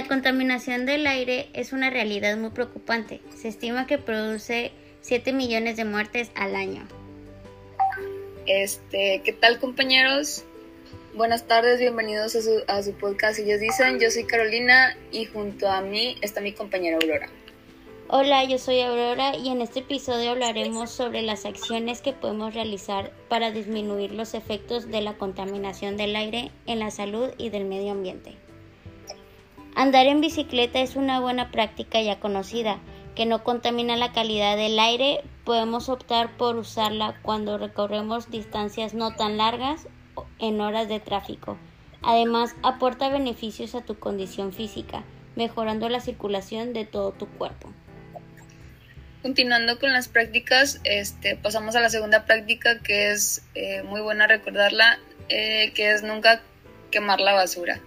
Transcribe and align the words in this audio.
La 0.00 0.08
contaminación 0.08 0.86
del 0.86 1.06
aire 1.06 1.50
es 1.52 1.74
una 1.74 1.90
realidad 1.90 2.34
muy 2.38 2.48
preocupante. 2.48 3.20
Se 3.36 3.48
estima 3.48 3.86
que 3.86 3.98
produce 3.98 4.72
7 5.02 5.34
millones 5.34 5.76
de 5.76 5.84
muertes 5.84 6.30
al 6.34 6.56
año. 6.56 6.88
Este, 8.46 9.20
¿qué 9.22 9.34
tal 9.34 9.58
compañeros? 9.58 10.44
Buenas 11.14 11.46
tardes, 11.46 11.80
bienvenidos 11.80 12.34
a 12.34 12.40
su, 12.40 12.62
a 12.66 12.82
su 12.82 12.94
podcast 12.94 13.40
Ellos 13.40 13.60
Dicen, 13.60 14.00
yo 14.00 14.10
soy 14.10 14.24
Carolina 14.24 14.96
y 15.12 15.26
junto 15.26 15.68
a 15.68 15.82
mí 15.82 16.16
está 16.22 16.40
mi 16.40 16.54
compañera 16.54 16.96
Aurora. 16.96 17.28
Hola, 18.08 18.44
yo 18.44 18.56
soy 18.56 18.80
Aurora 18.80 19.36
y 19.36 19.50
en 19.50 19.60
este 19.60 19.80
episodio 19.80 20.30
hablaremos 20.30 20.90
sobre 20.90 21.20
las 21.20 21.44
acciones 21.44 22.00
que 22.00 22.14
podemos 22.14 22.54
realizar 22.54 23.12
para 23.28 23.50
disminuir 23.50 24.12
los 24.12 24.32
efectos 24.32 24.90
de 24.90 25.02
la 25.02 25.18
contaminación 25.18 25.98
del 25.98 26.16
aire 26.16 26.50
en 26.64 26.78
la 26.78 26.90
salud 26.90 27.28
y 27.36 27.50
del 27.50 27.66
medio 27.66 27.92
ambiente. 27.92 28.38
Andar 29.74 30.06
en 30.06 30.20
bicicleta 30.20 30.80
es 30.80 30.96
una 30.96 31.20
buena 31.20 31.50
práctica 31.50 32.00
ya 32.02 32.18
conocida, 32.18 32.78
que 33.14 33.26
no 33.26 33.44
contamina 33.44 33.96
la 33.96 34.12
calidad 34.12 34.56
del 34.56 34.78
aire. 34.78 35.22
Podemos 35.44 35.88
optar 35.88 36.36
por 36.36 36.56
usarla 36.56 37.18
cuando 37.22 37.58
recorremos 37.58 38.30
distancias 38.30 38.94
no 38.94 39.14
tan 39.14 39.36
largas 39.36 39.86
en 40.38 40.60
horas 40.60 40.88
de 40.88 41.00
tráfico. 41.00 41.56
Además, 42.02 42.54
aporta 42.62 43.08
beneficios 43.10 43.74
a 43.74 43.82
tu 43.82 43.98
condición 43.98 44.52
física, 44.52 45.04
mejorando 45.36 45.88
la 45.88 46.00
circulación 46.00 46.72
de 46.72 46.84
todo 46.84 47.12
tu 47.12 47.26
cuerpo. 47.26 47.72
Continuando 49.22 49.78
con 49.78 49.92
las 49.92 50.08
prácticas, 50.08 50.80
este, 50.84 51.36
pasamos 51.36 51.76
a 51.76 51.80
la 51.80 51.90
segunda 51.90 52.24
práctica 52.24 52.80
que 52.80 53.10
es 53.10 53.44
eh, 53.54 53.82
muy 53.82 54.00
buena 54.00 54.26
recordarla, 54.26 54.98
eh, 55.28 55.72
que 55.74 55.92
es 55.92 56.02
nunca 56.02 56.40
quemar 56.90 57.20
la 57.20 57.34
basura. 57.34 57.80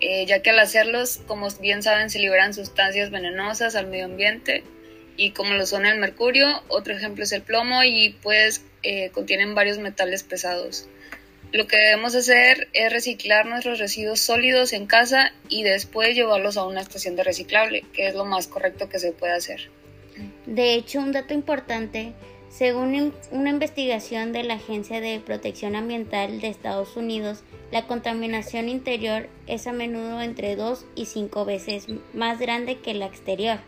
Eh, 0.00 0.24
ya 0.26 0.40
que 0.40 0.50
al 0.50 0.58
hacerlos, 0.58 1.20
como 1.26 1.48
bien 1.60 1.82
saben, 1.82 2.08
se 2.08 2.18
liberan 2.18 2.54
sustancias 2.54 3.10
venenosas 3.10 3.74
al 3.76 3.86
medio 3.86 4.06
ambiente 4.06 4.64
y 5.16 5.32
como 5.32 5.52
lo 5.52 5.66
son 5.66 5.84
el 5.84 5.98
mercurio, 5.98 6.62
otro 6.68 6.94
ejemplo 6.94 7.24
es 7.24 7.32
el 7.32 7.42
plomo 7.42 7.84
y 7.84 8.16
pues 8.22 8.64
eh, 8.82 9.10
contienen 9.10 9.54
varios 9.54 9.78
metales 9.78 10.22
pesados. 10.22 10.88
Lo 11.52 11.66
que 11.66 11.76
debemos 11.76 12.14
hacer 12.14 12.68
es 12.72 12.92
reciclar 12.92 13.44
nuestros 13.44 13.78
residuos 13.78 14.20
sólidos 14.20 14.72
en 14.72 14.86
casa 14.86 15.32
y 15.48 15.64
después 15.64 16.14
llevarlos 16.14 16.56
a 16.56 16.64
una 16.64 16.80
estación 16.80 17.16
de 17.16 17.24
reciclable, 17.24 17.84
que 17.92 18.06
es 18.06 18.14
lo 18.14 18.24
más 18.24 18.46
correcto 18.46 18.88
que 18.88 18.98
se 18.98 19.12
puede 19.12 19.34
hacer. 19.34 19.68
De 20.46 20.74
hecho, 20.74 21.00
un 21.00 21.12
dato 21.12 21.34
importante, 21.34 22.12
según 22.48 23.12
una 23.30 23.50
investigación 23.50 24.32
de 24.32 24.44
la 24.44 24.54
Agencia 24.54 25.00
de 25.00 25.20
Protección 25.20 25.76
Ambiental 25.76 26.40
de 26.40 26.48
Estados 26.48 26.96
Unidos, 26.96 27.42
la 27.70 27.86
contaminación 27.86 28.68
interior 28.68 29.28
es 29.46 29.66
a 29.66 29.72
menudo 29.72 30.20
entre 30.22 30.56
2 30.56 30.84
y 30.96 31.06
5 31.06 31.44
veces 31.44 31.86
más 32.14 32.38
grande 32.38 32.78
que 32.78 32.94
la 32.94 33.06
exterior. 33.06 33.58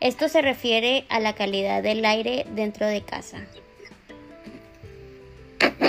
Esto 0.00 0.28
se 0.28 0.42
refiere 0.42 1.04
a 1.08 1.20
la 1.20 1.34
calidad 1.34 1.82
del 1.82 2.04
aire 2.04 2.46
dentro 2.54 2.86
de 2.86 3.02
casa. 3.02 3.38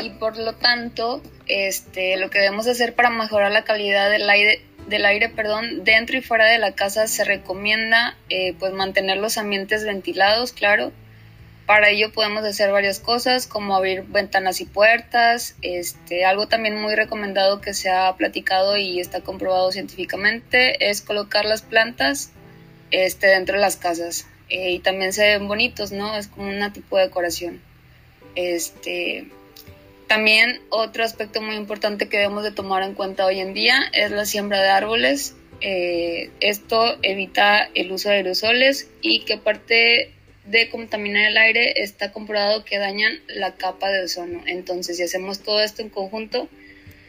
Y 0.04 0.10
por 0.12 0.38
lo 0.38 0.54
tanto, 0.54 1.22
este, 1.48 2.18
lo 2.18 2.30
que 2.30 2.40
debemos 2.40 2.68
hacer 2.68 2.94
para 2.94 3.10
mejorar 3.10 3.52
la 3.52 3.64
calidad 3.64 4.12
del 4.12 4.30
aire, 4.30 4.62
del 4.88 5.06
aire 5.06 5.30
perdón, 5.30 5.84
dentro 5.84 6.18
y 6.18 6.22
fuera 6.22 6.46
de 6.46 6.60
la 6.60 6.74
casa 6.74 7.08
se 7.08 7.24
recomienda 7.24 8.18
eh, 8.30 8.54
pues 8.60 8.74
mantener 8.74 9.18
los 9.18 9.38
ambientes 9.38 9.86
ventilados, 9.86 10.52
claro, 10.52 10.92
para 11.72 11.90
ello 11.90 12.12
podemos 12.12 12.44
hacer 12.44 12.70
varias 12.70 13.00
cosas 13.00 13.48
como 13.48 13.78
abrir 13.78 14.04
ventanas 14.04 14.60
y 14.60 14.66
puertas. 14.66 15.56
Este, 15.62 16.26
algo 16.26 16.50
también 16.50 16.76
muy 16.76 16.96
recomendado 16.96 17.62
que 17.62 17.74
se 17.74 17.90
ha 17.90 18.14
platicado 18.18 18.76
y 18.76 19.00
está 19.00 19.22
comprobado 19.22 19.72
científicamente 19.72 20.90
es 20.90 21.02
colocar 21.02 21.46
las 21.46 21.62
plantas 21.62 22.32
este, 22.92 23.28
dentro 23.28 23.56
de 23.56 23.62
las 23.62 23.78
casas. 23.78 24.28
Eh, 24.50 24.72
y 24.72 24.80
también 24.80 25.14
se 25.14 25.26
ven 25.26 25.48
bonitos, 25.48 25.94
¿no? 25.94 26.18
Es 26.18 26.28
como 26.28 26.50
una 26.50 26.74
tipo 26.74 26.98
de 26.98 27.04
decoración. 27.04 27.62
Este, 28.36 29.30
también 30.08 30.60
otro 30.72 31.06
aspecto 31.06 31.42
muy 31.42 31.56
importante 31.56 32.10
que 32.10 32.18
debemos 32.18 32.44
de 32.44 32.52
tomar 32.52 32.84
en 32.84 32.96
cuenta 32.96 33.26
hoy 33.26 33.40
en 33.40 33.54
día 33.54 33.80
es 33.94 34.12
la 34.12 34.26
siembra 34.26 34.62
de 34.62 34.68
árboles. 34.68 35.38
Eh, 35.62 36.32
esto 36.42 36.98
evita 37.02 37.70
el 37.76 37.94
uso 37.94 38.10
de 38.10 38.16
aerosoles 38.16 38.90
y 39.02 39.22
que 39.22 39.38
parte 39.38 40.12
de 40.52 40.70
contaminar 40.70 41.32
el 41.32 41.38
aire 41.38 41.82
está 41.82 42.12
comprobado 42.12 42.66
que 42.66 42.78
dañan 42.78 43.14
la 43.28 43.56
capa 43.56 43.90
de 43.90 44.04
ozono. 44.04 44.42
Entonces, 44.46 44.98
si 44.98 45.04
hacemos 45.04 45.40
todo 45.40 45.62
esto 45.62 45.82
en 45.82 45.90
conjunto, 45.90 46.50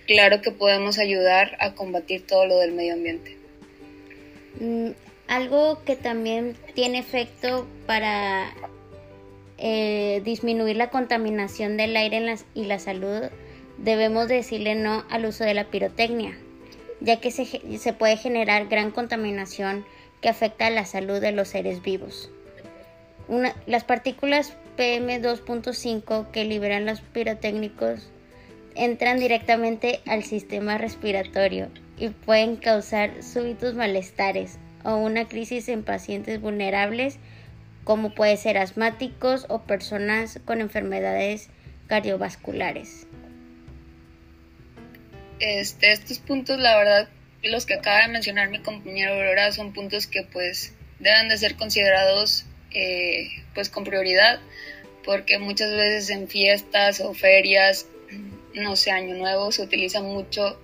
claro 0.07 0.41
que 0.41 0.53
podemos 0.53 0.99
ayudar 0.99 1.57
a 1.59 1.75
combatir 1.75 2.25
todo 2.25 2.47
lo 2.47 2.59
del 2.59 2.71
medio 2.71 2.95
ambiente. 2.95 3.37
Mm, 4.61 4.91
algo 5.27 5.83
que 5.85 5.97
también 5.97 6.57
tiene 6.75 6.99
efecto 6.99 7.67
para 7.87 8.55
eh, 9.59 10.23
disminuir 10.25 10.77
la 10.77 10.91
contaminación 10.91 11.77
del 11.77 11.97
aire 11.97 12.37
y 12.55 12.65
la 12.67 12.79
salud, 12.79 13.25
debemos 13.77 14.29
decirle 14.29 14.77
no 14.77 15.05
al 15.11 15.27
uso 15.27 15.43
de 15.43 15.55
la 15.55 15.65
pirotecnia, 15.65 16.39
ya 17.01 17.19
que 17.21 17.33
se, 17.33 17.45
se 17.45 17.93
puede 17.93 18.17
generar 18.17 18.69
gran 18.69 18.93
contaminación 18.93 19.85
que 20.21 20.29
afecta 20.29 20.69
a 20.69 20.71
la 20.71 20.85
salud 20.85 21.21
de 21.21 21.33
los 21.33 21.49
seres 21.49 21.83
vivos 21.83 22.31
las 23.67 23.85
partículas 23.85 24.55
PM2.5 24.77 26.31
que 26.31 26.45
liberan 26.45 26.87
los 26.87 27.01
pirotécnicos 27.01 28.09
entran 28.75 29.19
directamente 29.19 30.01
al 30.07 30.23
sistema 30.25 30.79
respiratorio 30.79 31.69
y 31.99 32.09
pueden 32.09 32.57
causar 32.57 33.23
súbitos 33.23 33.75
malestares 33.75 34.59
o 34.85 34.97
una 34.97 35.27
crisis 35.29 35.69
en 35.69 35.85
pacientes 35.85 36.41
vulnerables 36.41 37.19
como 37.85 38.15
puede 38.15 38.37
ser 38.37 38.59
asmáticos 38.59 39.47
o 39.49 39.63
personas 39.63 40.41
con 40.45 40.61
enfermedades 40.61 41.49
cardiovasculares. 41.89 43.07
Este, 45.41 45.91
estos 45.91 46.19
puntos, 46.19 46.59
la 46.61 46.77
verdad, 46.77 47.09
los 47.43 47.67
que 47.67 47.75
acaba 47.75 48.03
de 48.03 48.13
mencionar 48.13 48.51
mi 48.51 48.61
compañero 48.61 49.15
Aurora, 49.15 49.51
son 49.51 49.73
puntos 49.73 50.07
que 50.07 50.23
pues 50.23 50.73
deben 51.01 51.29
de 51.29 51.37
ser 51.37 51.57
considerados 51.57 52.47
eh, 52.75 53.29
pues 53.55 53.69
con 53.69 53.85
prioridad, 53.85 54.41
porque 55.05 55.39
muchas 55.39 55.71
veces 55.71 56.11
en 56.11 56.29
fiestas 56.29 57.01
o 57.01 57.15
ferias, 57.15 57.87
no 58.55 58.77
sé, 58.77 58.91
año 58.91 59.15
nuevo, 59.15 59.53
se 59.53 59.63
utiliza 59.63 60.01
mucho 60.01 60.59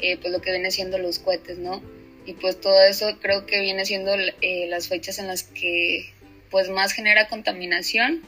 eh, 0.00 0.16
pues 0.16 0.32
lo 0.32 0.40
que 0.40 0.50
viene 0.50 0.70
siendo 0.70 0.98
los 0.98 1.18
cohetes, 1.18 1.58
¿no? 1.58 1.82
Y 2.26 2.34
pues 2.34 2.60
todo 2.60 2.82
eso 2.84 3.18
creo 3.20 3.46
que 3.46 3.60
viene 3.60 3.84
siendo 3.84 4.14
eh, 4.14 4.66
las 4.68 4.88
fechas 4.88 5.18
en 5.18 5.26
las 5.26 5.42
que 5.42 6.12
pues 6.50 6.68
más 6.68 6.92
genera 6.92 7.28
contaminación. 7.28 8.22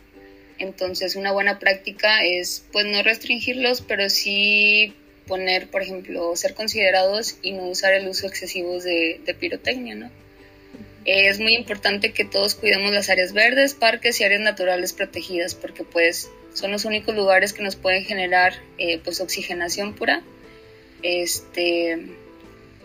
Entonces 0.58 1.16
una 1.16 1.32
buena 1.32 1.58
práctica 1.58 2.24
es 2.24 2.64
pues 2.72 2.86
no 2.86 3.02
restringirlos, 3.02 3.82
pero 3.82 4.08
sí 4.10 4.94
poner, 5.26 5.68
por 5.68 5.82
ejemplo, 5.82 6.34
ser 6.34 6.54
considerados 6.54 7.38
y 7.42 7.52
no 7.52 7.68
usar 7.68 7.94
el 7.94 8.08
uso 8.08 8.26
excesivo 8.26 8.80
de, 8.80 9.20
de 9.24 9.34
pirotecnia, 9.34 9.94
¿no? 9.94 10.10
Es 11.04 11.40
muy 11.40 11.54
importante 11.54 12.12
que 12.12 12.24
todos 12.24 12.54
cuidemos 12.54 12.92
las 12.92 13.08
áreas 13.08 13.32
verdes, 13.32 13.74
parques 13.74 14.20
y 14.20 14.24
áreas 14.24 14.42
naturales 14.42 14.92
protegidas 14.92 15.54
porque 15.54 15.84
pues 15.84 16.30
son 16.52 16.72
los 16.72 16.84
únicos 16.84 17.14
lugares 17.14 17.52
que 17.52 17.62
nos 17.62 17.76
pueden 17.76 18.04
generar 18.04 18.54
eh, 18.78 19.00
pues 19.02 19.20
oxigenación 19.20 19.94
pura, 19.94 20.22
este, 21.02 22.06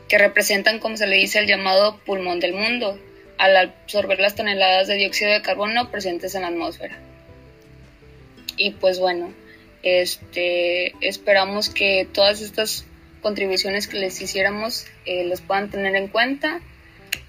que 0.07 0.17
representan 0.17 0.79
como 0.79 0.97
se 0.97 1.07
le 1.07 1.17
dice 1.17 1.39
el 1.39 1.47
llamado 1.47 1.99
pulmón 2.05 2.39
del 2.39 2.53
mundo 2.53 2.99
al 3.37 3.57
absorber 3.57 4.19
las 4.19 4.35
toneladas 4.35 4.87
de 4.87 4.95
dióxido 4.95 5.31
de 5.31 5.41
carbono 5.41 5.91
presentes 5.91 6.35
en 6.35 6.43
la 6.43 6.47
atmósfera. 6.47 6.97
Y 8.55 8.71
pues 8.71 8.99
bueno, 8.99 9.33
este, 9.83 10.93
esperamos 11.05 11.69
que 11.69 12.07
todas 12.13 12.41
estas 12.41 12.85
contribuciones 13.21 13.87
que 13.87 13.97
les 13.97 14.21
hiciéramos 14.21 14.85
eh, 15.05 15.25
los 15.25 15.41
puedan 15.41 15.69
tener 15.69 15.95
en 15.95 16.07
cuenta 16.07 16.61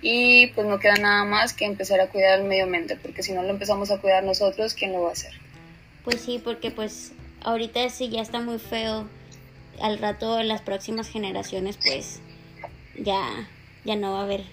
y 0.03 0.49
pues 0.49 0.67
no 0.67 0.79
queda 0.79 0.95
nada 0.97 1.25
más 1.25 1.53
que 1.53 1.65
empezar 1.65 2.01
a 2.01 2.09
cuidar 2.09 2.39
el 2.41 2.47
medio 2.47 2.65
ambiente, 2.65 2.97
porque 2.97 3.23
si 3.23 3.33
no 3.33 3.43
lo 3.43 3.51
empezamos 3.51 3.91
a 3.91 3.99
cuidar 3.99 4.25
nosotros, 4.25 4.75
¿quién 4.75 4.93
lo 4.93 5.03
va 5.03 5.11
a 5.11 5.13
hacer? 5.13 5.33
Pues 6.05 6.21
sí, 6.21 6.41
porque 6.43 6.71
pues 6.71 7.13
ahorita 7.43 7.89
sí 7.91 8.09
ya 8.09 8.23
está 8.23 8.41
muy 8.41 8.59
feo, 8.59 9.09
al 9.81 9.99
rato 9.99 10.41
en 10.41 10.49
las 10.49 10.63
próximas 10.63 11.09
generaciones 11.09 11.79
pues 11.85 12.21
ya, 12.99 13.49
ya 13.85 13.97
no 13.97 14.13
va 14.13 14.21
a 14.21 14.25
haber. 14.25 14.45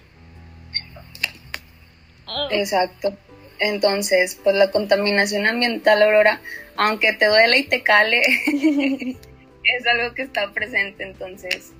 Exacto. 2.50 3.16
Entonces, 3.60 4.38
pues 4.42 4.56
la 4.56 4.70
contaminación 4.70 5.46
ambiental, 5.46 6.02
Aurora, 6.02 6.40
aunque 6.76 7.12
te 7.12 7.26
duele 7.26 7.58
y 7.58 7.64
te 7.64 7.82
cale, 7.82 8.20
es 9.64 9.86
algo 9.86 10.14
que 10.14 10.22
está 10.22 10.52
presente, 10.52 11.04
entonces 11.04 11.72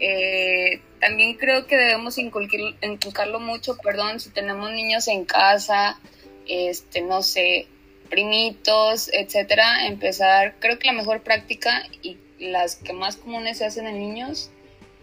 eh, 0.00 0.80
también 1.02 1.34
creo 1.34 1.66
que 1.66 1.76
debemos 1.76 2.16
inculcarlo 2.16 3.40
mucho, 3.40 3.76
perdón, 3.76 4.20
si 4.20 4.30
tenemos 4.30 4.70
niños 4.70 5.08
en 5.08 5.24
casa, 5.24 5.98
este, 6.46 7.00
no 7.00 7.24
sé, 7.24 7.66
primitos, 8.08 9.10
etcétera, 9.12 9.88
empezar, 9.88 10.54
creo 10.60 10.78
que 10.78 10.86
la 10.86 10.92
mejor 10.92 11.22
práctica 11.22 11.82
y 12.02 12.18
las 12.38 12.76
que 12.76 12.92
más 12.92 13.16
comunes 13.16 13.58
se 13.58 13.64
hacen 13.64 13.88
en 13.88 13.98
niños 13.98 14.50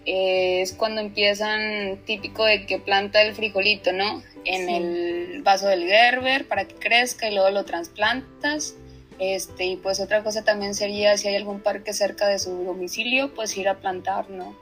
es 0.05 0.71
cuando 0.71 1.01
empiezan 1.01 1.99
típico 2.05 2.45
de 2.45 2.65
que 2.65 2.79
planta 2.79 3.21
el 3.21 3.35
frijolito, 3.35 3.91
¿no? 3.91 4.23
En 4.45 4.69
el 4.69 5.41
vaso 5.41 5.67
del 5.67 5.85
Gerber 5.85 6.47
para 6.47 6.63
que 6.65 6.75
crezca 6.75 7.27
y 7.27 7.33
luego 7.33 7.49
lo 7.49 7.65
trasplantas. 7.65 8.73
Este, 9.19 9.65
y 9.65 9.75
pues 9.75 9.99
otra 9.99 10.23
cosa 10.23 10.45
también 10.45 10.75
sería 10.75 11.17
si 11.17 11.27
hay 11.27 11.35
algún 11.35 11.59
parque 11.59 11.91
cerca 11.91 12.25
de 12.27 12.39
su 12.39 12.63
domicilio, 12.63 13.35
pues 13.35 13.57
ir 13.57 13.67
a 13.67 13.79
plantar, 13.79 14.29
¿no? 14.29 14.55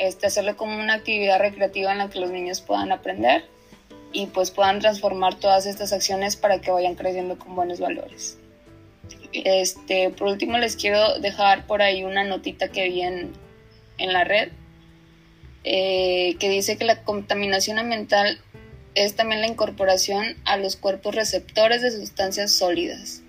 Este, 0.00 0.26
hacerlo 0.26 0.56
como 0.56 0.80
una 0.80 0.94
actividad 0.94 1.38
recreativa 1.38 1.92
en 1.92 1.98
la 1.98 2.08
que 2.08 2.20
los 2.20 2.30
niños 2.30 2.62
puedan 2.62 2.90
aprender 2.90 3.44
y 4.12 4.26
pues 4.28 4.50
puedan 4.50 4.80
transformar 4.80 5.34
todas 5.34 5.66
estas 5.66 5.92
acciones 5.92 6.36
para 6.36 6.62
que 6.62 6.70
vayan 6.70 6.94
creciendo 6.94 7.38
con 7.38 7.54
buenos 7.54 7.80
valores. 7.80 8.38
Este, 9.34 10.08
por 10.08 10.28
último 10.28 10.56
les 10.56 10.74
quiero 10.74 11.18
dejar 11.18 11.66
por 11.66 11.82
ahí 11.82 12.02
una 12.02 12.24
notita 12.24 12.68
que 12.68 12.88
vi 12.88 13.02
en, 13.02 13.32
en 13.98 14.12
la 14.14 14.24
red 14.24 14.48
eh, 15.64 16.36
que 16.40 16.48
dice 16.48 16.78
que 16.78 16.86
la 16.86 17.02
contaminación 17.02 17.78
ambiental 17.78 18.40
es 18.94 19.14
también 19.14 19.42
la 19.42 19.48
incorporación 19.48 20.36
a 20.46 20.56
los 20.56 20.76
cuerpos 20.76 21.14
receptores 21.14 21.82
de 21.82 21.90
sustancias 21.90 22.52
sólidas. 22.52 23.20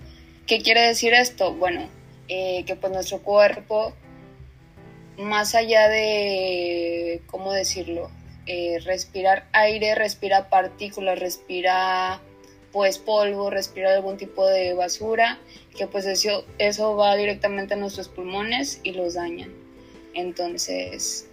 ¿Qué 0.48 0.62
quiere 0.62 0.82
decir 0.82 1.14
esto? 1.14 1.54
Bueno, 1.54 1.90
eh, 2.30 2.64
que 2.66 2.78
pues 2.78 2.94
nuestro 2.94 3.20
cuerpo, 3.20 3.94
más 5.22 5.56
allá 5.56 5.88
de, 5.88 7.22
¿cómo 7.28 7.54
decirlo? 7.54 8.10
Eh, 8.46 8.80
respirar 8.84 9.48
aire, 9.54 9.96
respira 9.96 10.50
partículas, 10.50 11.20
respira 11.20 12.22
pues 12.72 12.98
polvo, 12.98 13.50
respira 13.50 13.94
algún 13.94 14.18
tipo 14.18 14.48
de 14.48 14.74
basura, 14.74 15.40
que 15.78 15.88
pues 15.88 16.06
eso, 16.06 16.46
eso 16.58 16.96
va 16.96 17.16
directamente 17.16 17.74
a 17.74 17.78
nuestros 17.78 18.08
pulmones 18.08 18.80
y 18.84 18.94
los 18.94 19.16
dañan. 19.16 19.52
Entonces, 20.14 21.28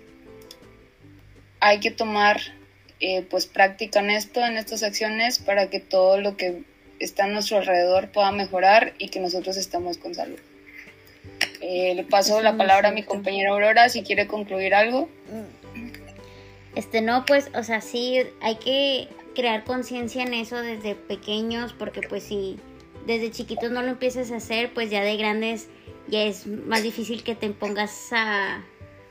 hay 1.61 1.81
que 1.81 1.91
tomar 1.91 2.41
eh, 3.01 3.23
pues 3.23 3.47
práctica 3.47 4.01
en 4.01 4.11
esto, 4.11 4.45
en 4.45 4.57
estas 4.57 4.83
acciones, 4.83 5.39
para 5.39 5.71
que 5.71 5.81
todo 5.81 6.21
lo 6.21 6.37
que 6.37 6.65
está 6.99 7.25
a 7.25 7.29
nuestro 7.29 7.59
alrededor 7.59 8.11
pueda 8.11 8.33
mejorar 8.33 8.95
y 8.99 9.09
que 9.09 9.21
nosotros 9.21 9.57
estemos 9.57 9.99
con 9.99 10.15
salud. 10.15 10.39
Eh, 11.71 11.95
le 11.95 12.03
paso 12.03 12.41
la 12.41 12.57
palabra 12.57 12.89
a 12.89 12.93
mi 12.93 13.03
compañera 13.03 13.51
Aurora 13.51 13.91
si 13.91 14.03
quiere 14.03 14.27
concluir 14.27 14.75
algo. 14.75 15.07
Este 16.75 17.03
no, 17.03 17.27
pues, 17.27 17.51
o 17.55 17.63
sea, 17.63 17.83
sí, 17.83 18.23
hay 18.41 18.57
que 18.57 19.09
crear 19.35 19.65
conciencia 19.65 20.23
en 20.23 20.33
eso 20.33 20.63
desde 20.63 20.95
pequeños, 20.95 21.75
porque 21.75 22.01
pues 22.01 22.23
si 22.23 22.59
desde 23.07 23.31
chiquitos 23.31 23.71
no 23.71 23.83
lo 23.83 23.89
empieces 23.89 24.33
a 24.33 24.37
hacer, 24.37 24.73
pues 24.73 24.89
ya 24.89 25.03
de 25.03 25.19
grandes 25.19 25.69
ya 26.07 26.23
es 26.23 26.47
más 26.47 26.83
difícil 26.83 27.23
que 27.23 27.35
te 27.35 27.51
pongas 27.51 28.13
a, 28.13 28.65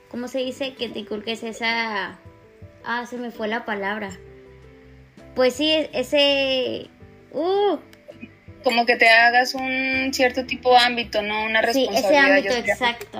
¿cómo 0.09 0.27
se 0.27 0.39
dice? 0.39 0.73
Que 0.73 0.89
te 0.89 0.99
inculques 0.99 1.43
esa 1.43 2.17
Ah, 2.83 3.05
se 3.05 3.17
me 3.17 3.29
fue 3.29 3.47
la 3.47 3.65
palabra. 3.65 4.17
Pues 5.35 5.53
sí, 5.53 5.71
ese... 5.93 6.89
Uh, 7.33 7.77
como 8.63 8.85
que 8.85 8.95
te 8.95 9.09
hagas 9.09 9.53
un 9.53 10.11
cierto 10.13 10.45
tipo 10.45 10.71
de 10.71 10.77
ámbito, 10.77 11.21
¿no? 11.21 11.45
Una 11.45 11.61
responsabilidad. 11.61 12.01
Sí, 12.01 12.15
ese 12.15 12.17
ámbito, 12.17 12.53
exacto. 12.53 13.19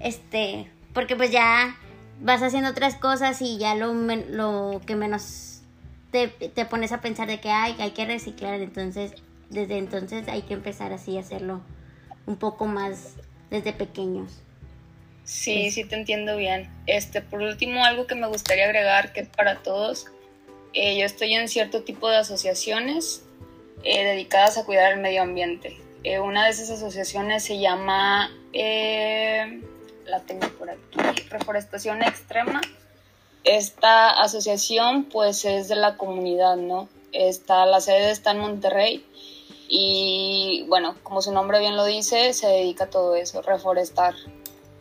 Este, 0.00 0.70
porque 0.92 1.16
pues 1.16 1.30
ya 1.30 1.76
vas 2.20 2.42
haciendo 2.42 2.70
otras 2.70 2.96
cosas 2.96 3.40
y 3.42 3.58
ya 3.58 3.74
lo, 3.74 3.92
lo 3.92 4.80
que 4.86 4.96
menos 4.96 5.62
te, 6.10 6.28
te, 6.28 6.64
pones 6.64 6.92
a 6.92 7.00
pensar 7.00 7.28
de 7.28 7.40
que 7.40 7.50
hay, 7.50 7.76
hay 7.78 7.92
que 7.92 8.04
reciclar, 8.04 8.60
entonces 8.60 9.12
desde 9.48 9.78
entonces 9.78 10.28
hay 10.28 10.42
que 10.42 10.54
empezar 10.54 10.92
así 10.92 11.16
a 11.16 11.20
hacerlo 11.20 11.62
un 12.26 12.36
poco 12.36 12.66
más 12.66 13.14
desde 13.50 13.72
pequeños. 13.72 14.42
Sí, 15.24 15.70
sí 15.70 15.84
te 15.84 15.94
entiendo 15.94 16.36
bien. 16.36 16.68
Este, 16.86 17.20
por 17.20 17.40
último, 17.42 17.84
algo 17.84 18.06
que 18.06 18.14
me 18.14 18.26
gustaría 18.26 18.64
agregar 18.64 19.12
que 19.12 19.24
para 19.24 19.62
todos, 19.62 20.06
eh, 20.72 20.98
yo 20.98 21.04
estoy 21.04 21.34
en 21.34 21.48
cierto 21.48 21.82
tipo 21.82 22.08
de 22.08 22.16
asociaciones 22.16 23.24
eh, 23.84 24.04
dedicadas 24.04 24.58
a 24.58 24.64
cuidar 24.64 24.92
el 24.92 25.00
medio 25.00 25.22
ambiente. 25.22 25.80
Eh, 26.02 26.18
una 26.18 26.44
de 26.44 26.50
esas 26.50 26.70
asociaciones 26.70 27.44
se 27.44 27.58
llama, 27.58 28.30
la 28.52 30.20
tengo 30.26 30.48
por 30.58 30.70
aquí, 30.70 30.98
Reforestación 31.28 32.02
Extrema. 32.02 32.60
Esta 33.44 34.10
asociación 34.10 35.04
pues 35.04 35.44
es 35.44 35.68
de 35.68 35.76
la 35.76 35.96
comunidad, 35.96 36.56
¿no? 36.56 36.88
Está, 37.12 37.66
la 37.66 37.80
sede 37.80 38.10
está 38.10 38.32
en 38.32 38.38
Monterrey 38.38 39.04
y 39.72 40.64
bueno, 40.68 40.96
como 41.04 41.22
su 41.22 41.32
nombre 41.32 41.60
bien 41.60 41.76
lo 41.76 41.84
dice, 41.84 42.32
se 42.32 42.48
dedica 42.48 42.84
a 42.84 42.90
todo 42.90 43.14
eso, 43.14 43.40
reforestar. 43.40 44.14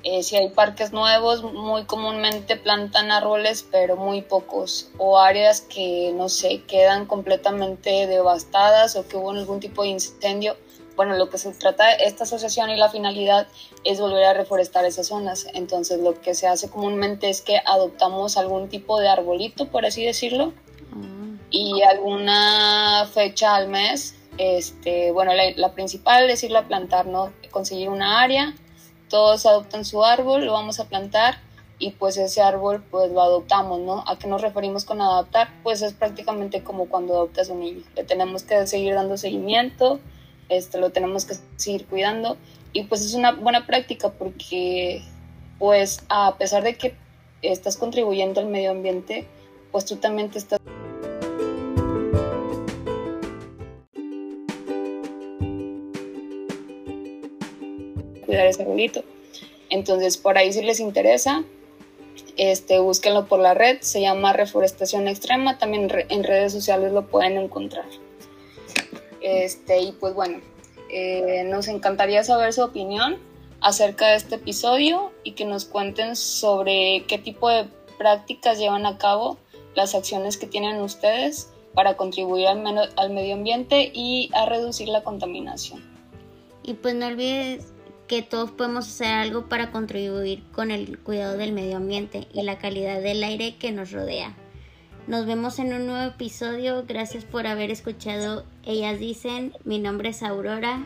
Eh, 0.03 0.23
si 0.23 0.37
hay 0.37 0.49
parques 0.49 0.93
nuevos, 0.93 1.43
muy 1.43 1.83
comúnmente 1.83 2.55
plantan 2.55 3.11
árboles, 3.11 3.67
pero 3.69 3.97
muy 3.97 4.21
pocos, 4.21 4.89
o 4.97 5.19
áreas 5.19 5.59
que, 5.59 6.13
no 6.15 6.29
sé, 6.29 6.63
quedan 6.63 7.05
completamente 7.05 8.07
devastadas 8.07 8.95
o 8.95 9.05
que 9.07 9.17
hubo 9.17 9.31
algún 9.31 9.59
tipo 9.59 9.83
de 9.83 9.89
incendio. 9.89 10.55
Bueno, 10.95 11.17
lo 11.17 11.29
que 11.29 11.37
se 11.37 11.51
trata 11.51 11.87
de 11.87 12.05
esta 12.05 12.23
asociación 12.23 12.69
y 12.69 12.77
la 12.77 12.89
finalidad 12.89 13.47
es 13.83 13.99
volver 13.99 14.23
a 14.23 14.33
reforestar 14.33 14.85
esas 14.85 15.07
zonas. 15.07 15.47
Entonces, 15.53 15.99
lo 15.99 16.19
que 16.21 16.33
se 16.33 16.47
hace 16.47 16.69
comúnmente 16.69 17.29
es 17.29 17.41
que 17.41 17.61
adoptamos 17.65 18.37
algún 18.37 18.69
tipo 18.69 18.99
de 19.01 19.09
arbolito, 19.09 19.67
por 19.67 19.85
así 19.85 20.05
decirlo, 20.05 20.53
mm. 20.91 21.35
y 21.49 21.81
alguna 21.81 23.05
fecha 23.13 23.55
al 23.55 23.67
mes. 23.67 24.15
Este, 24.37 25.11
bueno, 25.11 25.33
la, 25.33 25.51
la 25.57 25.73
principal 25.73 26.29
es 26.29 26.41
irlo 26.43 26.59
a 26.59 26.67
plantar, 26.67 27.05
¿no? 27.05 27.33
Conseguir 27.51 27.89
una 27.89 28.21
área 28.21 28.55
todos 29.09 29.45
adoptan 29.45 29.85
su 29.85 30.03
árbol, 30.03 30.45
lo 30.45 30.53
vamos 30.53 30.79
a 30.79 30.85
plantar 30.85 31.39
y 31.79 31.91
pues 31.91 32.17
ese 32.17 32.41
árbol 32.41 32.83
pues 32.91 33.11
lo 33.11 33.21
adoptamos, 33.21 33.79
¿no? 33.79 34.03
¿A 34.07 34.19
qué 34.19 34.27
nos 34.27 34.41
referimos 34.41 34.85
con 34.85 35.01
adoptar? 35.01 35.49
Pues 35.63 35.81
es 35.81 35.93
prácticamente 35.93 36.63
como 36.63 36.87
cuando 36.87 37.13
adoptas 37.15 37.49
un 37.49 37.61
niño, 37.61 37.83
le 37.95 38.03
tenemos 38.03 38.43
que 38.43 38.67
seguir 38.67 38.95
dando 38.95 39.17
seguimiento, 39.17 39.99
este, 40.49 40.77
lo 40.77 40.91
tenemos 40.91 41.25
que 41.25 41.35
seguir 41.55 41.85
cuidando 41.85 42.37
y 42.73 42.83
pues 42.83 43.05
es 43.05 43.13
una 43.13 43.31
buena 43.31 43.65
práctica 43.65 44.09
porque 44.09 45.03
pues 45.57 46.03
a 46.09 46.35
pesar 46.37 46.63
de 46.63 46.75
que 46.77 46.95
estás 47.41 47.77
contribuyendo 47.77 48.39
al 48.41 48.47
medio 48.47 48.71
ambiente, 48.71 49.27
pues 49.71 49.85
tú 49.85 49.95
también 49.95 50.29
te 50.29 50.39
estás 50.39 50.59
cuidar 58.29 58.45
ese 58.45 58.61
arbolito. 58.61 59.03
Entonces, 59.71 60.17
por 60.17 60.37
ahí 60.37 60.53
si 60.53 60.61
les 60.61 60.79
interesa, 60.79 61.43
este, 62.37 62.77
búsquenlo 62.77 63.25
por 63.25 63.39
la 63.39 63.55
red, 63.55 63.81
se 63.81 64.01
llama 64.01 64.33
Reforestación 64.33 65.07
Extrema, 65.07 65.57
también 65.57 65.89
en 66.09 66.23
redes 66.23 66.53
sociales 66.53 66.91
lo 66.91 67.07
pueden 67.07 67.37
encontrar. 67.37 67.85
Este, 69.21 69.81
y 69.81 69.91
pues 69.93 70.13
bueno, 70.13 70.41
eh, 70.91 71.43
nos 71.45 71.67
encantaría 71.67 72.23
saber 72.23 72.53
su 72.53 72.61
opinión 72.61 73.17
acerca 73.61 74.09
de 74.09 74.17
este 74.17 74.35
episodio 74.35 75.11
y 75.23 75.31
que 75.31 75.45
nos 75.45 75.65
cuenten 75.65 76.15
sobre 76.15 77.03
qué 77.07 77.17
tipo 77.17 77.49
de 77.49 77.65
prácticas 77.97 78.59
llevan 78.59 78.85
a 78.85 78.99
cabo, 78.99 79.37
las 79.73 79.95
acciones 79.95 80.37
que 80.37 80.45
tienen 80.45 80.79
ustedes 80.81 81.49
para 81.73 81.97
contribuir 81.97 82.47
al, 82.47 82.91
al 82.95 83.09
medio 83.09 83.33
ambiente 83.33 83.91
y 83.91 84.29
a 84.33 84.45
reducir 84.45 84.87
la 84.87 85.03
contaminación. 85.03 85.83
Y 86.63 86.75
pues 86.75 86.93
no 86.93 87.07
olvides 87.07 87.73
que 88.09 88.23
todos 88.23 88.49
podemos 88.49 88.87
hacer 88.87 89.07
algo 89.07 89.45
para 89.45 89.71
contribuir 89.71 90.43
con 90.51 90.71
el 90.71 90.97
cuidado 90.97 91.37
del 91.37 91.53
medio 91.53 91.77
ambiente 91.77 92.27
y 92.33 92.41
la 92.41 92.57
calidad 92.57 93.01
del 93.01 93.23
aire 93.23 93.55
que 93.55 93.71
nos 93.71 93.91
rodea. 93.91 94.35
Nos 95.07 95.27
vemos 95.27 95.59
en 95.59 95.73
un 95.73 95.85
nuevo 95.85 96.11
episodio. 96.11 96.83
Gracias 96.87 97.23
por 97.23 97.45
haber 97.45 97.69
escuchado 97.69 98.45
Ellas 98.65 98.99
Dicen. 98.99 99.53
Mi 99.63 99.77
nombre 99.77 100.09
es 100.09 100.23
Aurora. 100.23 100.83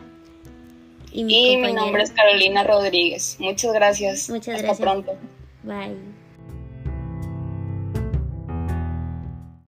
Y 1.14 1.24
mi, 1.24 1.58
nombre 1.74 2.04
es 2.04 2.12
Carolina 2.12 2.64
Rodríguez. 2.64 3.38
Muchas 3.40 3.74
gracias. 3.74 4.30
Muchas 4.30 4.62
Hasta 4.62 4.84
pronto. 4.84 5.14
Bye. 5.64 6.23